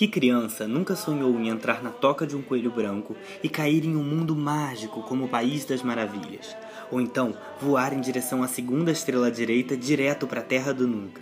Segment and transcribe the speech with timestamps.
[0.00, 3.94] Que criança nunca sonhou em entrar na toca de um coelho branco e cair em
[3.94, 6.56] um mundo mágico como o País das Maravilhas?
[6.90, 11.20] Ou então voar em direção à segunda estrela direita direto para a Terra do Nunca?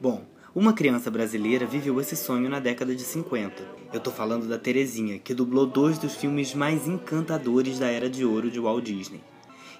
[0.00, 3.60] Bom, uma criança brasileira viveu esse sonho na década de 50.
[3.92, 8.24] Eu tô falando da Terezinha, que dublou dois dos filmes mais encantadores da era de
[8.24, 9.20] ouro de Walt Disney.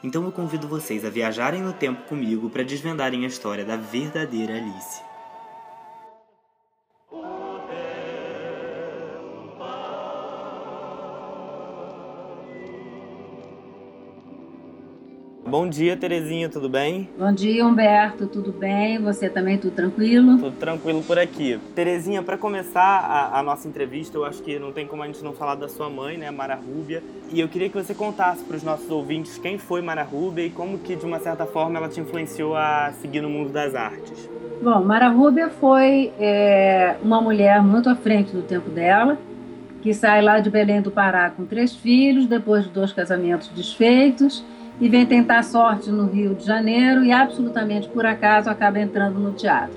[0.02, 4.56] Então eu convido vocês a viajarem no tempo comigo para desvendarem a história da verdadeira
[4.56, 5.11] Alice.
[15.52, 17.10] Bom dia, Terezinha, tudo bem?
[17.18, 18.98] Bom dia, Humberto, tudo bem?
[19.00, 20.38] Você também, tudo tranquilo?
[20.38, 21.60] Tudo tranquilo por aqui.
[21.74, 25.22] Terezinha, para começar a, a, nossa entrevista, eu acho que não tem como a gente
[25.22, 27.02] não falar da sua mãe, né, Mara Rúbia.
[27.30, 30.48] E eu queria que você contasse para os nossos ouvintes quem foi Mara Rúbia e
[30.48, 34.30] como que, de uma certa forma, ela te influenciou a seguir no mundo das artes.
[34.62, 39.18] Bom, Mara Rúbia foi é, uma mulher muito à frente do tempo dela,
[39.82, 44.42] que sai lá de Belém do Pará com três filhos, depois de dois casamentos desfeitos,
[44.80, 49.32] e vem tentar sorte no Rio de Janeiro e absolutamente por acaso acaba entrando no
[49.32, 49.76] teatro.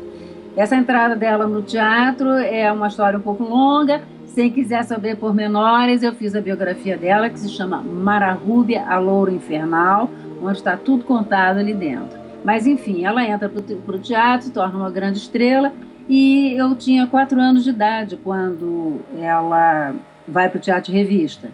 [0.56, 4.02] Essa entrada dela no teatro é uma história um pouco longa.
[4.28, 8.98] Se quiser saber pormenores, eu fiz a biografia dela que se chama Mara Rúbia, a
[8.98, 10.10] Louro Infernal,
[10.42, 12.18] onde está tudo contado ali dentro.
[12.44, 15.74] Mas enfim, ela entra para o teatro, torna uma grande estrela
[16.08, 19.94] e eu tinha quatro anos de idade quando ela
[20.28, 21.50] vai para o teatro de revista.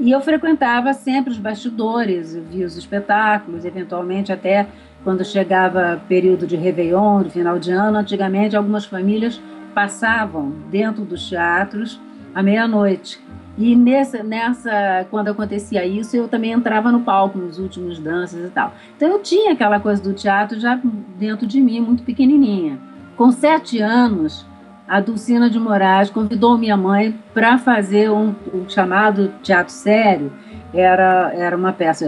[0.00, 4.66] E eu frequentava sempre os bastidores, via os espetáculos, eventualmente até
[5.04, 9.38] quando chegava período de Réveillon, do final de ano, antigamente algumas famílias
[9.74, 12.00] passavam dentro dos teatros
[12.34, 13.20] à meia-noite.
[13.58, 18.50] E nessa, nessa, quando acontecia isso, eu também entrava no palco nos últimos danças e
[18.50, 18.72] tal.
[18.96, 20.80] Então eu tinha aquela coisa do teatro já
[21.18, 22.78] dentro de mim, muito pequenininha.
[23.18, 24.46] Com sete anos,
[24.90, 30.32] a Dulcina de Moraes convidou minha mãe para fazer um, um, chamado teatro sério.
[30.74, 32.04] Era, era uma peça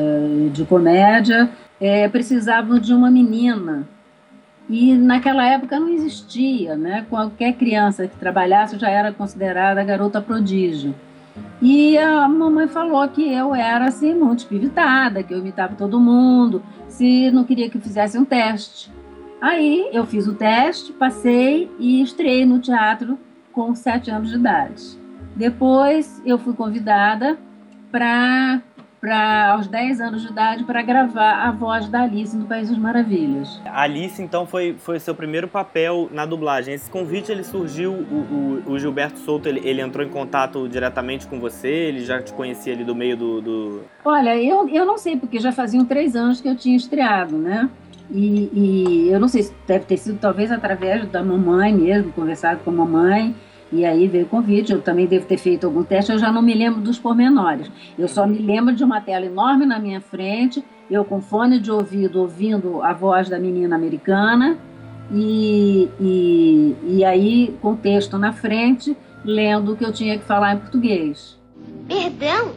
[0.51, 1.49] de comédia,
[1.81, 3.87] é, precisavam de uma menina.
[4.69, 7.07] E naquela época não existia, né?
[7.09, 10.93] Qualquer criança que trabalhasse já era considerada garota prodígio.
[11.61, 16.61] E a mamãe falou que eu era assim muito espivitada, que eu imitava todo mundo,
[16.89, 18.91] se não queria que fizesse um teste.
[19.43, 23.19] Aí eu fiz o teste, passei e estreiei no teatro
[23.51, 24.97] com sete anos de idade.
[25.35, 27.37] Depois eu fui convidada
[27.91, 28.63] para
[29.03, 32.79] para aos 10 anos de idade para gravar a voz da Alice no País das
[32.79, 33.61] Maravilhas.
[33.67, 36.73] A Alice então foi foi seu primeiro papel na dublagem.
[36.73, 41.27] Esse convite ele surgiu o, o, o Gilberto Souto ele, ele, entrou em contato diretamente
[41.27, 41.69] com você.
[41.69, 43.81] Ele já te conhecia ali do meio do, do...
[44.05, 47.69] Olha, eu, eu não sei porque já faziam três anos que eu tinha estreado, né?
[48.09, 52.61] E, e, eu não sei se deve ter sido talvez através da mamãe mesmo, conversado
[52.63, 53.35] com a mamãe,
[53.73, 54.73] e aí veio o convite.
[54.73, 57.71] Eu também devo ter feito algum teste, eu já não me lembro dos pormenores.
[57.99, 61.71] Eu só me lembro de uma tela enorme na minha frente, eu com fone de
[61.71, 64.59] ouvido ouvindo a voz da menina americana,
[65.11, 70.55] e, e, e aí com texto na frente, lendo o que eu tinha que falar
[70.55, 71.39] em português.
[71.89, 72.53] Perdão?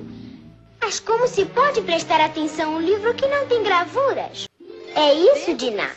[0.82, 4.48] Mas como se pode prestar atenção a um livro que não tem gravuras?
[4.96, 5.90] É isso, Diná.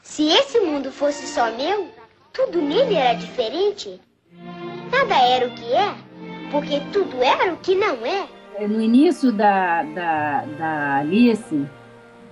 [0.00, 1.88] Se esse mundo fosse só meu,
[2.32, 4.00] tudo nele era diferente.
[4.90, 5.94] Nada era o que é,
[6.50, 8.26] porque tudo era o que não é.
[8.56, 11.66] é no início da, da, da Alice,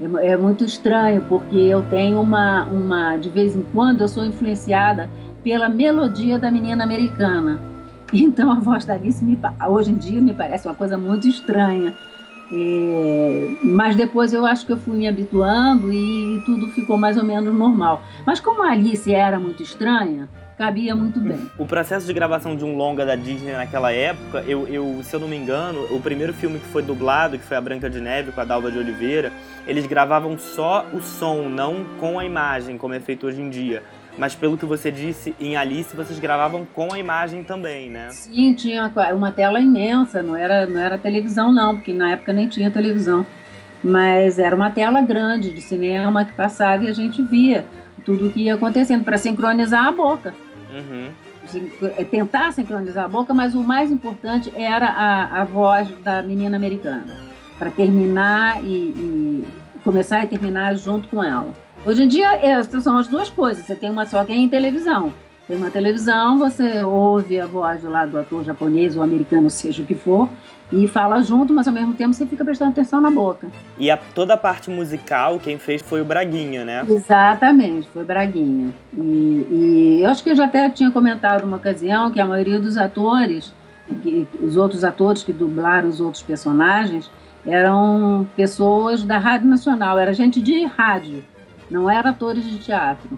[0.00, 3.16] é, é muito estranho, porque eu tenho uma, uma.
[3.16, 5.10] De vez em quando, eu sou influenciada
[5.42, 7.60] pela melodia da menina americana.
[8.12, 9.36] Então a voz da Alice, me,
[9.68, 11.92] hoje em dia, me parece uma coisa muito estranha
[12.52, 17.24] é, mas depois eu acho que eu fui me habituando e tudo ficou mais ou
[17.24, 18.02] menos normal.
[18.24, 21.38] Mas como a Alice era muito estranha, cabia muito bem.
[21.58, 25.20] O processo de gravação de um longa da Disney naquela época, eu, eu, se eu
[25.20, 28.32] não me engano, o primeiro filme que foi dublado, que foi A Branca de Neve,
[28.32, 29.32] com a Dalva de Oliveira,
[29.66, 33.82] eles gravavam só o som, não com a imagem, como é feito hoje em dia.
[34.18, 38.08] Mas pelo que você disse, em Alice vocês gravavam com a imagem também, né?
[38.10, 42.48] Sim, tinha uma tela imensa, não era, não era televisão não, porque na época nem
[42.48, 43.26] tinha televisão.
[43.84, 47.66] Mas era uma tela grande de cinema que passava e a gente via
[48.06, 50.32] tudo o que ia acontecendo para sincronizar a boca.
[50.76, 51.08] Uhum.
[51.96, 56.56] É, tentar sincronizar a boca, mas o mais importante era a, a voz da menina
[56.56, 57.16] americana,
[57.58, 59.44] para terminar e, e
[59.82, 61.48] começar e terminar junto com ela.
[61.84, 63.64] Hoje em dia, essas são as duas coisas.
[63.64, 65.12] Você tem uma só que é em televisão.
[65.46, 69.86] Tem uma televisão, você ouve a voz lado do ator japonês ou americano, seja o
[69.86, 70.28] que for,
[70.72, 73.48] e fala junto, mas ao mesmo tempo você fica prestando atenção na boca.
[73.78, 76.84] E a, toda a parte musical, quem fez foi o Braguinha, né?
[76.88, 78.74] Exatamente, foi Braguinha.
[78.92, 82.58] E, e eu acho que eu já até tinha comentado uma ocasião que a maioria
[82.58, 83.52] dos atores,
[84.02, 87.08] que, os outros atores que dublaram os outros personagens,
[87.46, 91.24] eram pessoas da Rádio Nacional, era gente de rádio,
[91.70, 93.16] não eram atores de teatro.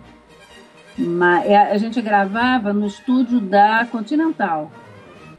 [0.98, 4.70] Mas é, a gente gravava no estúdio da Continental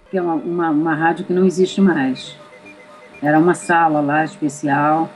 [0.09, 2.35] que é uma, uma, uma rádio que não existe mais.
[3.21, 5.09] Era uma sala lá especial.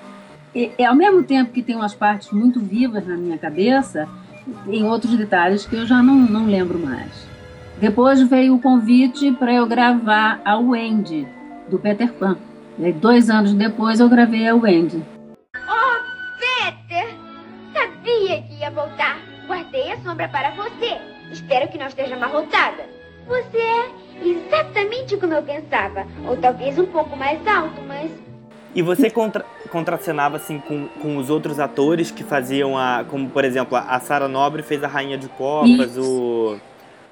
[0.54, 4.08] E, e, ao mesmo tempo que tem umas partes muito vivas na minha cabeça,
[4.66, 7.28] tem outros detalhes que eu já não, não lembro mais.
[7.80, 11.28] Depois veio o convite para eu gravar a Wendy,
[11.70, 12.38] do Peter Pan.
[12.78, 15.04] E dois anos depois eu gravei a Wendy.
[15.56, 16.00] Oh,
[16.40, 17.16] Peter!
[17.74, 19.18] Sabia que ia voltar.
[19.48, 20.98] Guardei a sombra para você.
[21.32, 22.84] Espero que não esteja amarrotada.
[23.28, 26.06] Você é exatamente como eu pensava.
[26.28, 28.12] Ou talvez um pouco mais alto, mas.
[28.76, 33.06] E você contra, contracenava assim com, com os outros atores que faziam a.
[33.08, 36.58] Como por exemplo, a Sara Nobre fez a Rainha de Copas, o.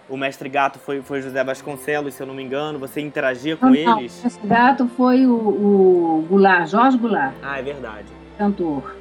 [0.10, 2.78] O Mestre Gato foi, foi José Vasconcelos, se eu não me engano.
[2.80, 3.86] Você interagia com não, eles?
[3.86, 7.34] Não, o Mestre Gato foi o, o Goulart, Jorge Goulart.
[7.42, 8.08] Ah, é verdade.
[8.38, 8.94] Cantor.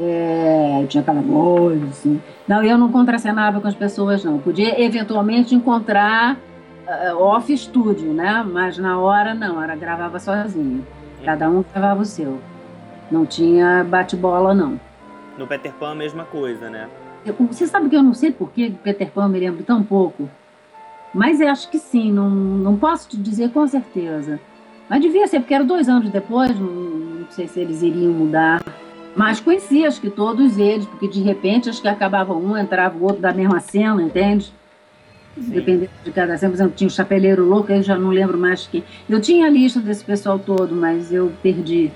[0.00, 2.18] É, tinha aquela voz, assim.
[2.48, 4.38] Não, eu não contracenava com as pessoas, não.
[4.38, 6.38] Podia eventualmente encontrar
[6.86, 8.44] uh, off estúdio, né?
[8.48, 10.86] Mas na hora não, era gravava sozinho.
[11.24, 12.38] Cada um gravava o seu.
[13.10, 14.80] Não tinha bate-bola, não.
[15.38, 16.88] No Peter Pan a mesma coisa, né?
[17.24, 20.28] Eu, você sabe que eu não sei por que Peter Pan me lembro tão pouco.
[21.14, 24.40] Mas eu acho que sim, não, não posso te dizer com certeza.
[24.88, 28.62] Mas devia ser, porque era dois anos depois, não, não sei se eles iriam mudar.
[29.16, 33.04] Mas conhecia, acho que todos eles, porque de repente acho que acabava um, entrava o
[33.04, 34.52] outro da mesma cena, entende?
[35.36, 36.50] Dependendo de cada cena.
[36.50, 38.84] Por exemplo, tinha o Chapeleiro Louco, eu já não lembro mais quem.
[39.08, 41.90] Eu tinha a lista desse pessoal todo, mas eu perdi.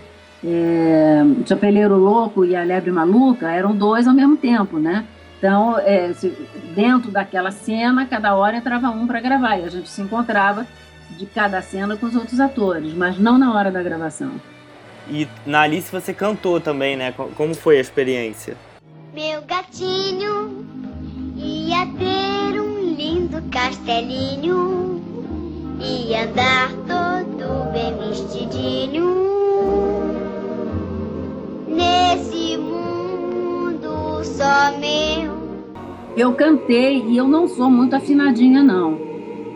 [0.44, 5.04] É, o Chapeleiro Louco e a Lebre Maluca eram dois ao mesmo tempo, né?
[5.38, 6.32] Então, é, se,
[6.74, 10.66] dentro daquela cena, cada hora entrava um para gravar e a gente se encontrava
[11.10, 14.32] de cada cena com os outros atores, mas não na hora da gravação.
[15.10, 17.12] E na Alice você cantou também, né?
[17.12, 18.56] Como foi a experiência?
[19.14, 20.66] Meu gatinho
[21.36, 22.27] ia ter
[23.38, 25.00] lindo castelinho
[25.80, 29.14] e andar todo bem vestidinho
[31.68, 35.38] nesse mundo só meu.
[36.16, 39.06] Eu cantei e eu não sou muito afinadinha não.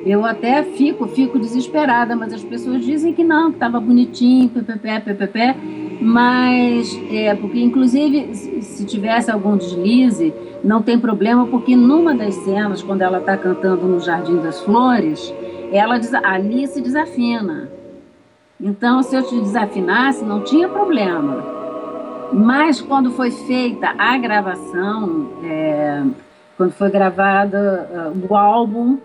[0.04, 5.00] Eu até fico, fico desesperada, mas as pessoas dizem que não, que estava bonitinho, ppp,
[5.00, 5.56] ppp,
[6.02, 10.34] mas é porque inclusive se tivesse algum deslize,
[10.64, 15.32] não tem problema, porque numa das cenas, quando ela está cantando no Jardim das Flores,
[15.72, 17.68] ela ali se desafina.
[18.60, 21.44] Então, se eu te desafinasse, não tinha problema.
[22.32, 26.02] Mas quando foi feita a gravação, é,
[26.56, 28.98] quando foi gravada uh, o álbum,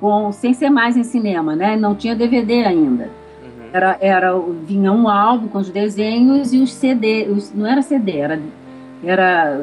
[0.00, 1.76] com, sem ser mais em cinema, né?
[1.76, 3.10] Não tinha DVD ainda.
[3.72, 8.18] Era, era, vinha um álbum com os desenhos e os CD, os, não era CD,
[8.18, 8.40] era,
[9.04, 9.60] era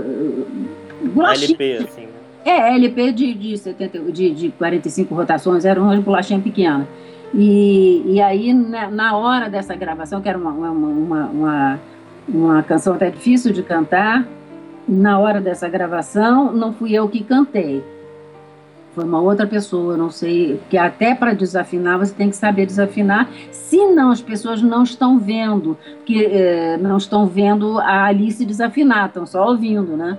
[1.04, 1.49] bolachinha.
[1.49, 2.02] LP, assim.
[2.02, 2.07] Né?
[2.45, 6.87] É, LP de, de, 70, de, de 45 rotações, era uma bolachinha pequena.
[7.33, 11.80] E, e aí, na, na hora dessa gravação, que era uma, uma, uma, uma,
[12.28, 14.26] uma canção até difícil de cantar,
[14.87, 17.83] na hora dessa gravação, não fui eu que cantei.
[18.97, 23.30] Foi uma outra pessoa, não sei, que até para desafinar você tem que saber desafinar,
[23.51, 29.23] senão as pessoas não estão vendo, que eh, não estão vendo a Alice desafinar, estão
[29.23, 30.18] só ouvindo, né?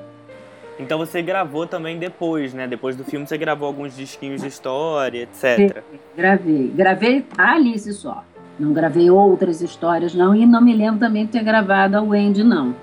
[0.78, 2.68] Então você gravou também depois, né?
[2.68, 5.82] Depois do filme você gravou alguns disquinhos de história, etc.
[6.16, 6.72] Gravei.
[6.72, 8.22] Gravei a Alice só.
[8.60, 10.36] Não gravei outras histórias, não.
[10.36, 12.76] E não me lembro também de ter gravado a Wendy, não.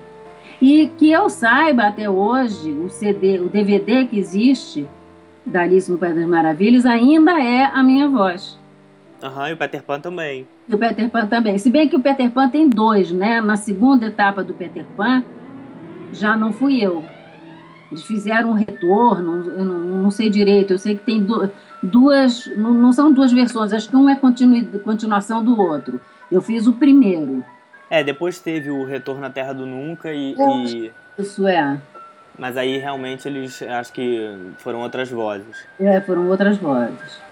[0.60, 4.86] E que eu saiba até hoje, o CD, o DVD que existe
[5.46, 8.58] da Alice no País das Maravilhas ainda é a minha voz.
[9.22, 10.46] Aham, uhum, e o Peter Pan também.
[10.68, 11.56] E o Peter Pan também.
[11.58, 13.40] Se bem que o Peter Pan tem dois, né?
[13.40, 15.24] Na segunda etapa do Peter Pan,
[16.12, 17.04] já não fui eu.
[17.90, 21.24] Eles fizeram um retorno, eu não, não sei direito, eu sei que tem
[21.82, 26.00] duas, não, não, são duas versões, acho que um é continu, continuação do outro.
[26.30, 27.44] Eu fiz o primeiro.
[27.88, 30.34] É, depois teve o Retorno à Terra do Nunca e.
[30.34, 30.92] e...
[31.16, 31.80] Isso é.
[32.38, 35.66] Mas aí realmente eles acho que foram outras vozes.
[35.80, 37.26] É, foram outras vozes.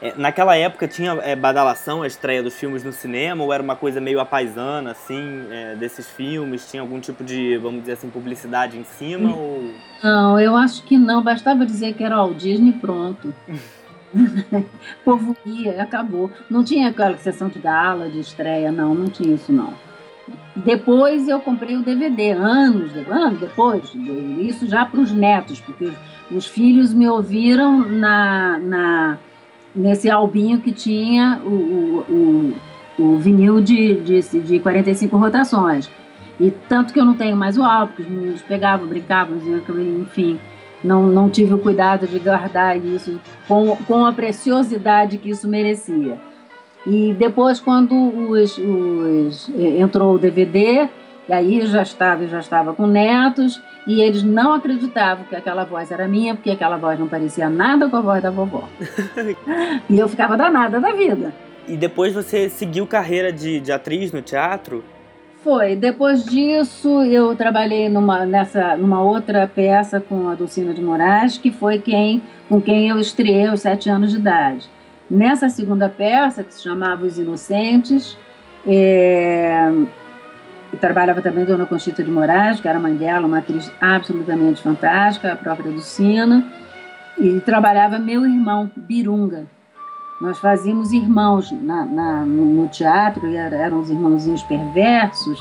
[0.00, 3.76] É, naquela época tinha é, badalação a estreia dos filmes no cinema ou era uma
[3.76, 6.70] coisa meio apaisana, assim, é, desses filmes?
[6.70, 9.30] Tinha algum tipo de, vamos dizer assim, publicidade em cima?
[9.30, 9.70] Não, ou...
[10.02, 11.22] não eu acho que não.
[11.22, 13.34] Bastava dizer que era o Disney pronto.
[14.14, 14.64] o
[15.04, 16.30] povo ia, acabou.
[16.50, 19.72] Não tinha aquela sessão de gala, de estreia, não, não tinha isso não.
[20.56, 23.92] Depois eu comprei o DVD, anos, anos depois,
[24.40, 25.92] isso já para os netos, porque
[26.30, 29.18] os filhos me ouviram na, na,
[29.74, 32.54] nesse albinho que tinha o, o,
[32.98, 35.88] o, o vinil de, de, de 45 rotações.
[36.40, 39.36] E tanto que eu não tenho mais o álbum, porque os meninos pegavam, brincavam,
[40.00, 40.38] enfim,
[40.82, 46.18] não, não tive o cuidado de guardar isso com, com a preciosidade que isso merecia.
[46.86, 47.94] E depois, quando
[48.30, 50.88] os, os, eh, entrou o DVD,
[51.28, 55.90] e aí já estava, já estava com netos, e eles não acreditavam que aquela voz
[55.90, 58.68] era minha, porque aquela voz não parecia nada com a voz da vovó.
[59.90, 61.34] e eu ficava danada da vida.
[61.66, 64.84] E depois você seguiu carreira de, de atriz no teatro?
[65.42, 65.74] Foi.
[65.74, 71.50] Depois disso, eu trabalhei numa, nessa, numa outra peça com a Dulcina de Moraes, que
[71.50, 74.68] foi quem, com quem eu estreiei aos sete anos de idade.
[75.10, 78.18] Nessa segunda peça, que se chamava Os Inocentes,
[78.66, 79.70] é,
[80.80, 85.36] trabalhava também Dona Conchita de Moraes, que era mãe dela, uma atriz absolutamente fantástica, a
[85.36, 86.44] própria Lucina,
[87.18, 89.46] e trabalhava meu irmão, Birunga.
[90.20, 95.40] Nós fazíamos irmãos na, na, no teatro, e eram os irmãozinhos perversos,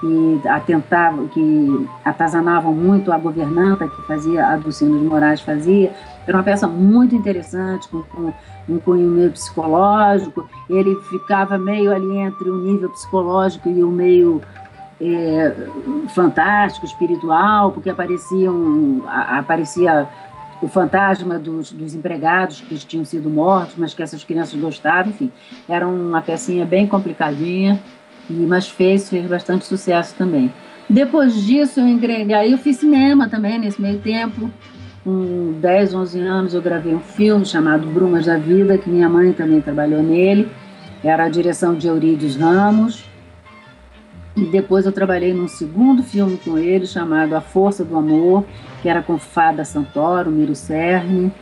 [0.00, 5.92] que atentavam, que atazanavam muito a governanta que fazia, a Dulcina de Moraes fazia.
[6.26, 8.32] Era uma peça muito interessante, com, com
[8.68, 10.48] um cunho meio psicológico.
[10.68, 14.40] Ele ficava meio ali entre o nível psicológico e o meio
[15.00, 15.54] é,
[16.14, 20.08] fantástico, espiritual, porque apareciam, aparecia
[20.62, 25.32] o fantasma dos, dos, empregados que tinham sido mortos, mas que essas crianças gostavam, enfim.
[25.68, 27.80] Era uma pecinha bem complicadinha
[28.30, 30.52] mas fez, fez bastante sucesso também.
[30.88, 34.50] Depois disso, eu engrenei, aí eu fiz cinema também nesse meio tempo.
[35.10, 39.32] Com 10, 11 anos, eu gravei um filme chamado Brumas da Vida, que minha mãe
[39.32, 40.48] também trabalhou nele.
[41.02, 43.04] Era a direção de Eurídios Ramos.
[44.36, 48.44] E depois eu trabalhei num segundo filme com ele, chamado A Força do Amor,
[48.80, 51.32] que era com Fada Santoro, Miro Cerne.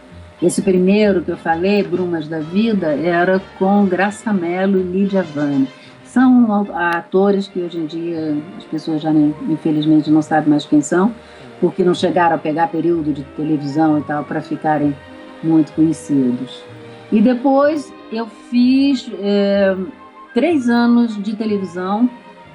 [0.41, 5.69] Esse primeiro que eu falei, Brumas da Vida, era com Graça Mello e Lídia Vane.
[6.05, 11.13] São atores que hoje em dia as pessoas já infelizmente não sabem mais quem são,
[11.61, 14.95] porque não chegaram a pegar período de televisão e tal para ficarem
[15.43, 16.63] muito conhecidos.
[17.11, 19.77] E depois eu fiz é,
[20.35, 22.09] três anos de televisão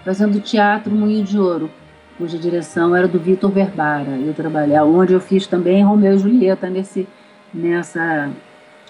[0.03, 1.69] fazendo teatro Moinho de Ouro,
[2.17, 4.12] cuja direção era do Vitor Verbara.
[4.12, 7.07] Eu trabalhei, onde eu fiz também Romeu e Julieta nesse,
[7.53, 8.29] nessa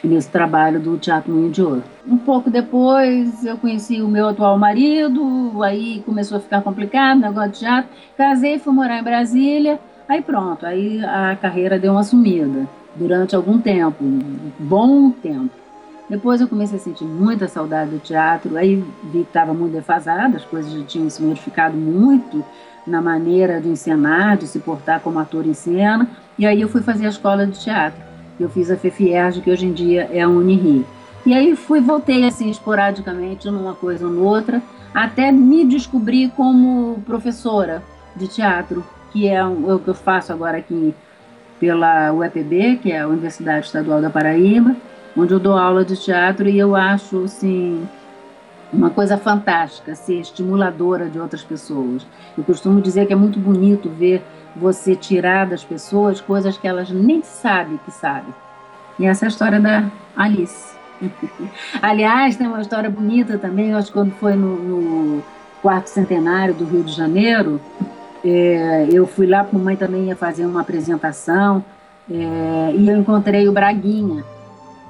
[0.04, 1.84] nesse trabalho do Teatro Moinho de Ouro.
[2.06, 7.22] Um pouco depois eu conheci o meu atual marido, aí começou a ficar complicado o
[7.22, 7.90] negócio de teatro.
[8.18, 13.60] Casei, fui morar em Brasília, aí pronto, aí a carreira deu uma sumida durante algum
[13.60, 15.50] tempo, um bom tempo.
[16.10, 20.38] Depois eu comecei a sentir muita saudade do teatro, aí vi que estava muito defasada,
[20.38, 22.44] as coisas já tinham se modificado muito
[22.86, 26.08] na maneira de encenar, de se portar como ator em cena,
[26.38, 28.00] e aí eu fui fazer a escola de teatro.
[28.40, 30.86] Eu fiz a FEFIERJ, que hoje em dia é a Unirio.
[31.26, 34.62] E aí fui, voltei assim esporadicamente numa coisa ou noutra,
[34.94, 37.82] até me descobrir como professora
[38.16, 40.94] de teatro, que é o que eu faço agora aqui
[41.60, 44.76] pela UEPB, que é a Universidade Estadual da Paraíba,
[45.16, 47.88] onde eu dou aula de teatro e eu acho assim
[48.74, 52.06] uma coisa fantástica ser estimuladora de outras pessoas.
[52.36, 54.24] Eu costumo dizer que é muito bonito ver
[54.56, 58.34] você tirar das pessoas coisas que elas nem sabem que sabem.
[58.98, 60.74] E essa é a história da Alice.
[61.82, 65.24] Aliás, tem uma história bonita também, eu acho que quando foi no, no
[65.62, 67.62] quarto centenário do Rio de Janeiro,
[68.24, 71.64] é, eu fui lá, a mamãe também ia fazer uma apresentação,
[72.10, 74.24] é, e eu encontrei o Braguinha.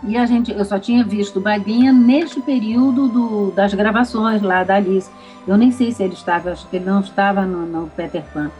[0.05, 4.63] E a gente, eu só tinha visto o Braguinha neste período do, das gravações lá
[4.63, 5.09] da Alice.
[5.47, 8.51] Eu nem sei se ele estava, acho que ele não estava no, no Peter Pan.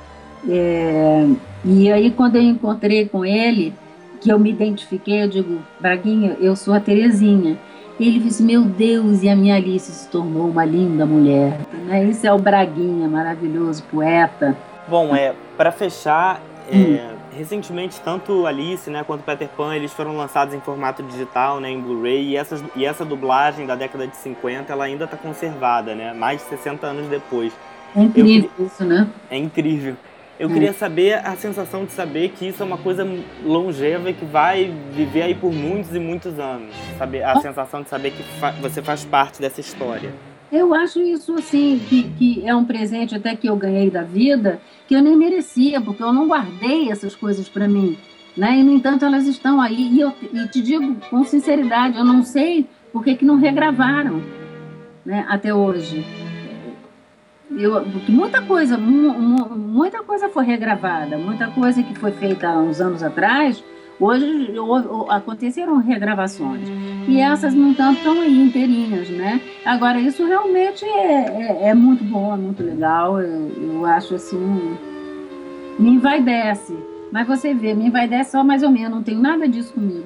[0.47, 1.27] É,
[1.65, 3.73] e aí, quando eu encontrei com ele,
[4.21, 7.57] que eu me identifiquei, eu digo, Braguinha, eu sou a Terezinha.
[7.99, 11.59] Ele disse, meu Deus, e a minha Alice se tornou uma linda mulher.
[11.85, 12.05] Né?
[12.05, 14.57] Isso é o Braguinha, maravilhoso, poeta.
[14.87, 17.15] Bom, é, para fechar, é, hum.
[17.37, 21.79] recentemente tanto Alice né, quanto Peter Pan eles foram lançados em formato digital, né, em
[21.79, 26.13] Blu-ray, e, essas, e essa dublagem da década de 50 ela ainda está conservada, né,
[26.13, 27.53] mais de 60 anos depois.
[27.95, 29.07] É incrível eu, isso, né?
[29.29, 29.95] É incrível.
[30.39, 30.73] Eu queria hum.
[30.73, 33.07] saber a sensação de saber que isso é uma coisa
[33.45, 36.73] longeva e que vai viver aí por muitos e muitos anos.
[36.97, 40.11] Saber, a sensação de saber que fa você faz parte dessa história.
[40.51, 44.59] Eu acho isso, assim, que, que é um presente até que eu ganhei da vida,
[44.87, 47.97] que eu nem merecia, porque eu não guardei essas coisas para mim.
[48.35, 48.59] Né?
[48.59, 49.93] E, no entanto, elas estão aí.
[49.93, 54.21] E eu e te digo com sinceridade, eu não sei por que, que não regravaram
[55.05, 56.05] né, até hoje.
[57.51, 63.03] Eu, muita coisa, muita coisa foi regravada, muita coisa que foi feita há uns anos
[63.03, 63.63] atrás,
[63.99, 64.53] hoje
[65.09, 66.67] aconteceram regravações.
[67.07, 69.41] E essas, no entanto, estão aí inteirinhas, né?
[69.65, 73.21] Agora, isso realmente é, é, é muito bom, é muito legal.
[73.21, 74.77] Eu, eu acho assim.
[75.77, 76.73] Me envaidece.
[77.11, 80.05] Mas você vê, me envaidece só mais ou menos, não tenho nada disso comigo.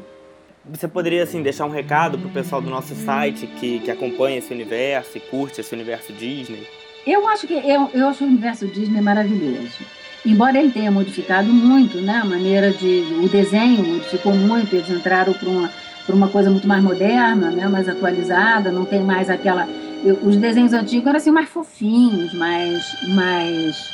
[0.69, 4.53] Você poderia assim deixar um recado pro pessoal do nosso site que, que acompanha esse
[4.53, 6.67] universo e curte esse universo Disney?
[7.07, 9.79] Eu acho que eu, eu acho o universo Disney maravilhoso.
[10.25, 15.31] Embora ele tenha modificado muito, né, a maneira de o desenho modificou muito, eles entraram
[15.33, 15.69] para uma
[16.09, 19.67] uma coisa muito mais moderna, né, mais atualizada, não tem mais aquela
[20.03, 23.93] eu, os desenhos antigos eram assim mais fofinhos, mais mais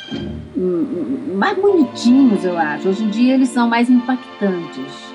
[0.56, 2.88] hum, mais bonitinhos, eu acho.
[2.88, 5.13] Hoje em dia eles são mais impactantes.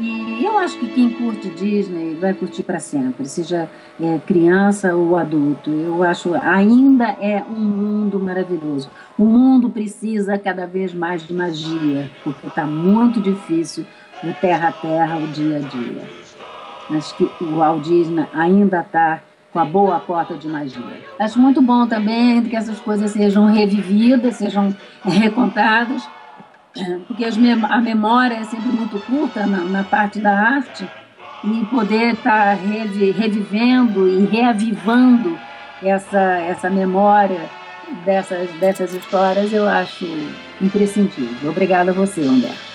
[0.00, 3.68] E eu acho que quem curte Disney vai curtir para sempre, seja
[4.00, 5.68] é, criança ou adulto.
[5.70, 8.90] Eu acho ainda é um mundo maravilhoso.
[9.18, 13.84] O mundo precisa cada vez mais de magia, porque está muito difícil
[14.24, 16.02] o terra a terra, o dia a dia.
[16.96, 19.20] Acho que o Walt Disney ainda está
[19.52, 21.02] com a boa porta de magia.
[21.18, 26.08] Acho muito bom também que essas coisas sejam revividas, sejam recontadas
[27.06, 30.88] porque a memória é sempre muito curta na, na parte da arte,
[31.42, 35.38] e poder estar tá revivendo e reavivando
[35.82, 37.48] essa, essa memória
[38.04, 40.06] dessas, dessas histórias eu acho
[40.60, 41.50] imprescindível.
[41.50, 42.69] Obrigada a você, Humberto.